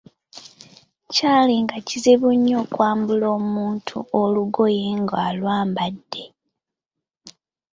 Kyaali 1.13 1.55
nga 1.63 1.77
kizibu 1.87 2.27
nnyo 2.35 2.57
okwambula 2.65 3.27
omuntu 3.39 3.97
olugoye 4.21 4.83
ng'alwambadde. 5.01 6.23